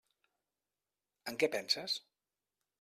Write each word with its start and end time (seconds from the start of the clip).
En 1.33 1.39
què 1.45 1.53
penses? 1.59 2.01